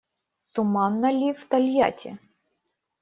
Туманно 0.55 1.11
ли 1.13 1.31
в 1.35 1.45
Тольятти? 1.45 2.17